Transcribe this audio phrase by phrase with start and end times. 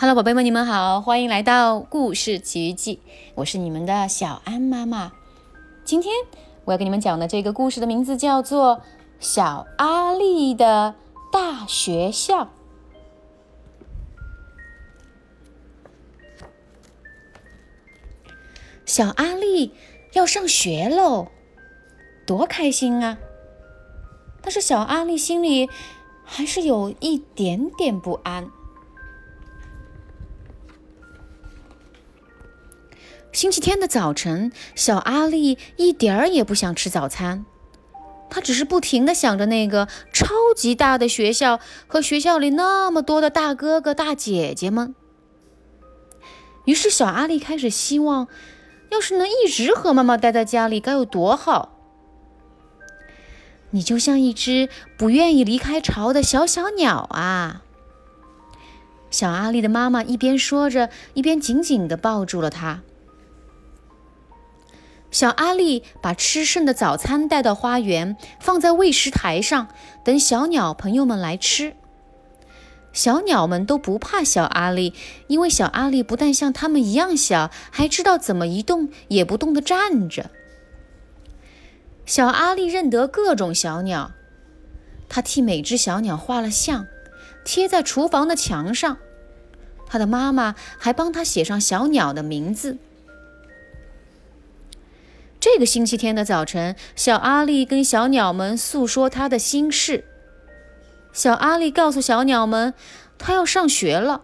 [0.00, 3.00] Hello，宝贝们，你们好，欢迎来到故事奇遇记，
[3.34, 5.10] 我是你们的小安妈妈。
[5.84, 6.14] 今天
[6.64, 8.76] 我要给你们讲的这个故事的名字叫做
[9.18, 10.94] 《小阿力的
[11.32, 12.44] 大学校》。
[18.86, 19.72] 小阿力
[20.12, 21.26] 要上学喽，
[22.24, 23.18] 多开心啊！
[24.42, 25.68] 但是小阿力心里
[26.22, 28.48] 还是有一点点不安。
[33.32, 37.44] 星期天的早晨，小阿力一点儿也不想吃早餐，
[38.30, 44.94] 他只是不停地想着那个超级大的学校和学校里那么多的大哥哥大姐姐们。
[46.64, 48.28] 于是，小阿力开始希望，
[48.90, 51.76] 要是能一直和妈妈待在家里，该有多好！
[53.70, 57.62] 你就像一只不愿意离开巢的小小鸟啊！
[59.10, 62.82] 小阿力的妈妈一边说着，一边紧紧地抱住了他。
[65.10, 69.68] 小阿力把吃剩的早餐带到花园，放在喂食台上，
[70.04, 71.74] 等小鸟朋友们来吃。
[72.92, 74.92] 小鸟们都不怕小阿力，
[75.28, 80.30] 因为小阿力不但像它们一样小，还知道怎么一动也不动地站着。
[82.04, 84.12] 小阿力认得各种小鸟，
[85.08, 86.86] 他替每只小鸟画了像，
[87.44, 88.98] 贴在厨房的墙上。
[89.86, 92.78] 他的妈妈还帮他写上小鸟的名字。
[95.50, 100.04] 这个星期天的早晨，小阿力跟小鸟们诉说他的心事。
[101.10, 102.74] 小阿力告诉小鸟们，
[103.16, 104.20] 他要上学了。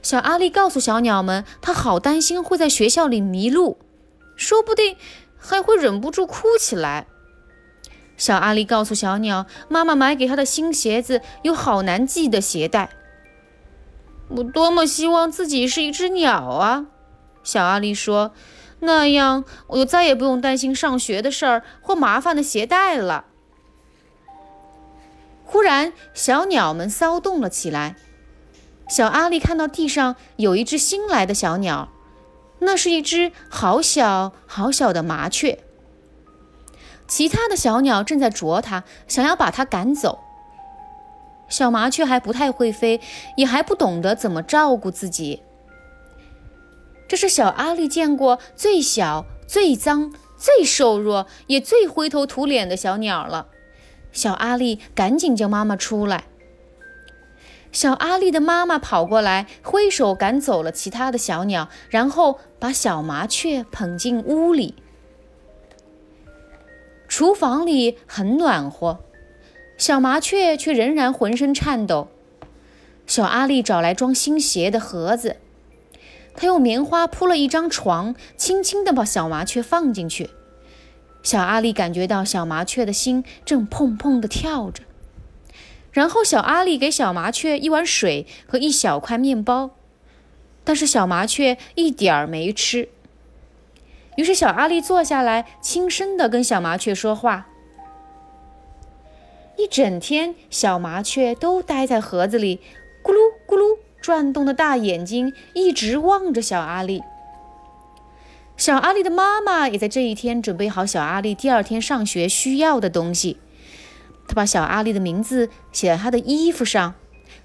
[0.00, 3.78] 小阿力告诉小鸟们，他好担心会在学校里迷路，
[4.34, 4.96] 说不定
[5.36, 7.06] 还会忍不住哭起来。
[8.16, 12.88] 小阿力告诉小鸟，妈妈买给他的新鞋子有好难系的鞋带。
[14.28, 16.86] 我多么希望自己是一只鸟啊！
[17.44, 18.32] 小阿力说。
[18.80, 23.24] 那样，我就再也不用担心上学的事儿或麻烦的鞋带了。
[25.44, 27.96] 忽然，小鸟们骚动了起来。
[28.88, 31.88] 小阿力看到地上有一只新来的小鸟，
[32.60, 35.58] 那是一只好小好小的麻雀。
[37.08, 40.20] 其他的小鸟正在啄它，想要把它赶走。
[41.48, 43.00] 小麻雀还不太会飞，
[43.36, 45.42] 也还不懂得怎么照顾自己。
[47.08, 53.48] 这是小阿力见过最小、最脏、最瘦弱，也最灰头土脸的小鸟了。
[54.12, 56.24] 小阿力赶紧叫妈妈出来。
[57.70, 64.74] 小阿力的妈妈跑过来，挥手赶走了其他的小鸟，然后把小麻雀捧进屋里。
[67.06, 69.00] 厨房里很暖和，
[69.76, 72.08] 小麻雀却仍然浑身颤抖。
[73.06, 75.36] 小阿力找来装新鞋的盒子。
[76.36, 80.30] 他用棉花铺了一张床，轻轻地把小麻雀放进去。
[81.22, 84.84] 小阿力感觉到小麻雀的心正砰砰地跳着。
[85.90, 89.70] 然后，小阿力给小麻雀一碗水和一小块面包，
[90.62, 92.90] 但是小麻雀一点儿没吃。
[94.16, 97.48] 于是，小阿力坐下来，轻声地跟小麻雀说话。
[99.56, 102.60] 一整天，小麻雀都待在盒子里，
[103.02, 103.16] 咕噜
[103.48, 103.78] 咕噜。
[104.06, 107.02] 转动的大眼睛一直望着小阿力。
[108.56, 113.38] 小阿力的妈妈也在这一天准备好小阿力第二天上学需要的东西。
[114.28, 116.94] 她把小阿力的名字写在他的衣服上、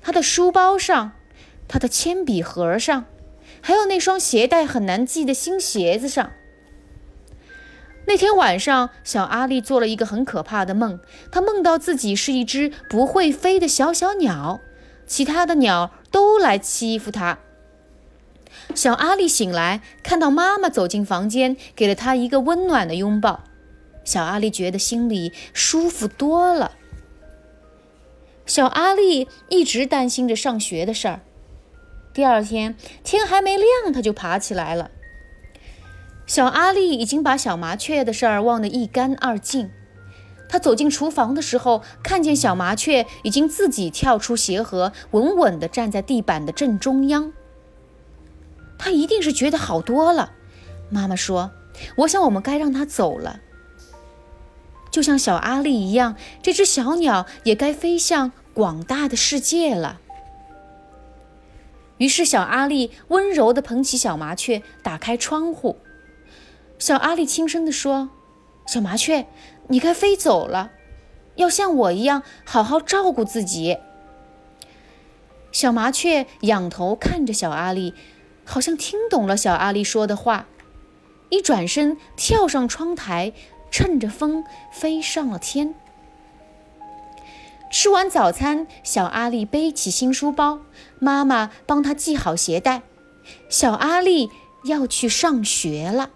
[0.04, 1.14] 他的书包上、
[1.68, 3.06] 他的铅笔盒上，
[3.60, 6.30] 还有那双鞋带很难系的新鞋子上。
[8.06, 11.00] 那天晚上，小阿力做了一个很可怕的梦。
[11.32, 14.60] 他梦到自己是一只不会飞的小小鸟。
[15.12, 17.40] 其他的鸟都来欺负他。
[18.74, 23.44] 小阿力醒来，看到妈妈走进房间，给了他一个温暖的拥抱。
[24.06, 26.72] 小阿力觉得心里舒服多了。
[28.46, 31.20] 小阿力一直担心着上学的事儿。
[32.14, 34.92] 第二天天还没亮，他就爬起来了。
[36.26, 39.72] 小阿力已经把小麻雀的事儿忘得一干二净。
[40.52, 47.32] 他走进厨房的时候，看见小麻雀已经自己跳出鞋盒，稳稳地站在地板的正中央。
[48.78, 50.34] 他一定是觉得好多了。
[50.90, 51.52] 妈妈说
[52.00, 53.40] ：“我想我们该让它走了，
[54.92, 60.02] 就像小阿力一样，这只小鸟也该飞向广大的世界了。”
[61.98, 65.78] 于是，小阿力温柔地捧起小麻雀，打开窗户。
[66.78, 68.10] 小阿力轻声地说
[68.68, 69.28] ：“小麻雀。”
[69.72, 70.72] 你该飞走了，
[71.36, 73.78] 要像我一样好好照顾自己。
[75.54, 77.94] 小麻雀仰头看着小阿力，
[78.44, 80.48] 好像听懂了小阿力说的话，
[81.30, 83.32] 一转身跳上窗台，
[83.72, 85.74] 趁着风飞上了天。
[87.72, 90.60] 吃完早餐，小阿力背起新书包，
[91.00, 92.82] 妈妈帮他系好鞋带。
[93.48, 94.30] 小阿力
[94.66, 96.10] 要去上学了。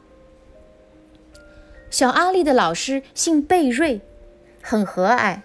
[1.90, 4.02] 小阿力的老师姓贝瑞，
[4.62, 5.42] 很和蔼。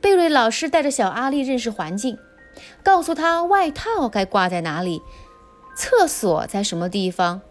[0.00, 2.18] 贝瑞老师带着小阿力认识环境，
[2.82, 5.02] 告诉他外套该挂在哪里，
[5.76, 7.42] 厕所在什么地方，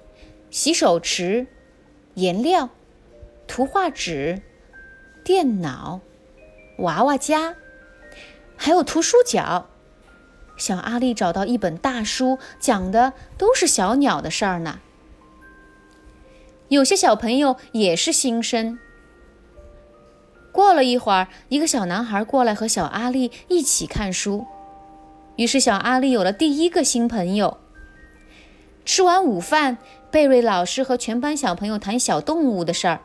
[0.49, 1.45] 洗手池、
[2.15, 2.69] 颜料、
[3.47, 4.41] 图画纸、
[5.23, 6.01] 电脑、
[6.79, 7.55] 娃娃家，
[8.57, 9.67] 还有图书角。
[10.57, 14.79] 小阿力找到一本大书，讲的都是小鸟的事儿呢。
[16.69, 18.79] 有些小朋友也是新生。
[20.51, 24.45] 过了一会儿，一个小男孩过来和小阿力一起看书，
[25.35, 27.57] 于是小阿力有了第一个新朋友。
[28.85, 29.77] 吃完午饭，
[30.11, 33.01] 贝瑞老师和全班小朋友谈小动物的事儿。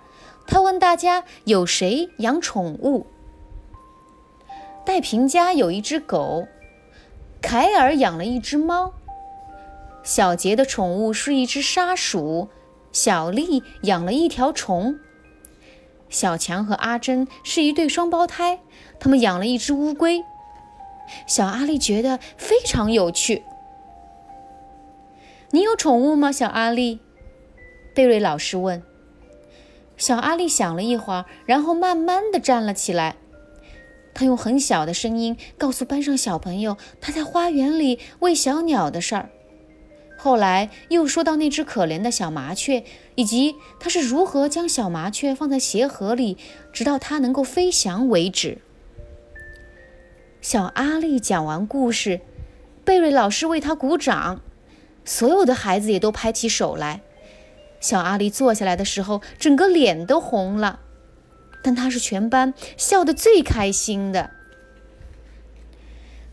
[0.46, 3.06] 他问大家有谁养宠物？
[4.84, 6.46] 戴平家有一只狗，
[7.40, 8.92] 凯尔养了一只猫，
[10.02, 12.48] 小杰的宠物是一只沙鼠。
[12.94, 15.00] 小丽养了一条虫，
[16.08, 18.60] 小强和阿珍是一对双胞胎，
[19.00, 20.22] 他们养了一只乌龟。
[21.26, 23.42] 小阿丽觉得非常有趣。
[25.50, 27.00] 你有宠物吗，小阿丽？
[27.96, 28.80] 贝瑞老师问。
[29.96, 33.16] 小阿丽想了一会儿，然后慢慢的站了起来。
[34.14, 39.30] 他用很小的声音告诉班上小朋友他在花园里喂小鸟的事儿。
[40.24, 42.82] 后来又说到那只可怜的小麻雀，
[43.14, 46.38] 以及他是如何将小麻雀放在鞋盒里，
[46.72, 48.56] 直到它能够飞翔为止。
[50.40, 52.22] 小阿力讲完故事，
[52.86, 54.40] 贝瑞老师为他鼓掌，
[55.04, 57.02] 所有的孩子也都拍起手来。
[57.78, 60.80] 小阿力坐下来的时候，整个脸都红了，
[61.62, 64.30] 但他是全班笑得最开心的。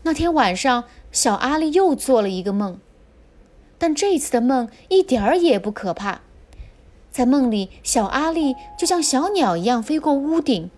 [0.04, 2.80] 那天晚上，小阿力又做了一个梦。
[3.82, 6.20] 但这次的梦一点儿也不可怕，
[7.10, 10.70] 在梦里，小阿力就像小鸟一样飞过屋顶，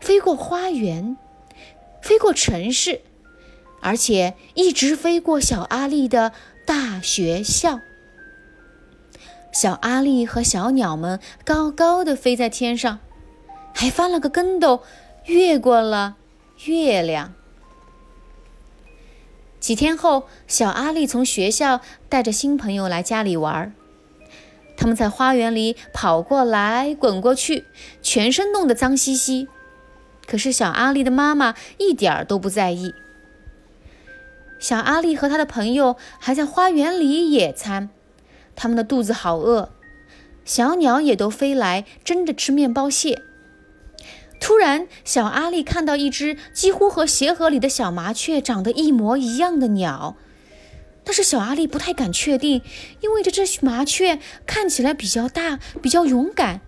[0.00, 1.18] 飞过花园，
[2.00, 3.02] 飞过城市，
[3.82, 6.32] 而且一直飞过小阿力的
[6.64, 7.80] 大学校。
[9.52, 13.00] 小阿力和小鸟们高高的飞在天上，
[13.74, 14.82] 还翻了个跟斗，
[15.26, 16.16] 越过了
[16.64, 17.34] 月亮。
[19.60, 23.72] 几天后，小阿力从学校带着新朋友来家里玩儿。
[24.76, 27.64] 他们在花园里跑过来滚过去，
[28.00, 29.48] 全身弄得脏兮兮。
[30.26, 32.94] 可是小阿力的妈妈一点儿都不在意。
[34.60, 37.90] 小阿力和他的朋友还在花园里野餐，
[38.54, 39.70] 他们的肚子好饿。
[40.44, 43.22] 小鸟也都飞来争着吃面包屑。
[44.40, 50.16] 突然，小阿力看到一只几乎和鞋盒里的小麻雀长得一模一样的鸟，
[51.04, 52.62] 但是小阿力不太敢确定，
[53.00, 56.60] 因为这只麻雀看起来比较大、比较勇敢，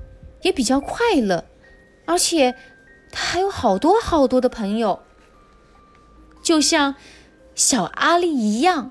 [0.42, 1.44] 也比较快乐，
[2.06, 2.54] 而且
[3.12, 5.00] 它还有好多好多的朋友，
[6.42, 6.96] 就像
[7.54, 8.90] 小阿力一样。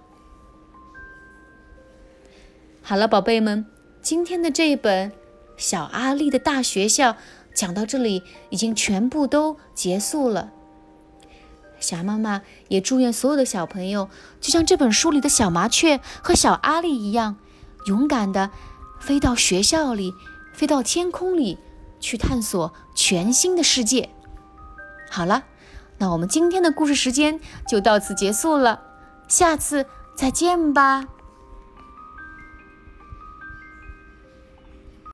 [2.82, 3.66] 好了，宝贝们，
[4.02, 5.12] 今天的这一本
[5.58, 7.12] 《小阿力的大学校》。
[7.54, 10.52] 讲到这里，已经全部都结束了。
[11.80, 14.10] 小妈妈也祝愿所有的小朋友，
[14.42, 17.38] 就像这本书里的小麻雀和小阿力一样，
[17.86, 18.50] 勇敢的
[19.00, 20.14] 飞到学校里，
[20.54, 21.58] 飞到天空里，
[22.00, 24.10] 去探索全新的世界。
[25.10, 25.44] 好了，
[26.00, 28.82] 那我们今天的故事时间就到此结束了，
[29.30, 31.06] 下次再见吧。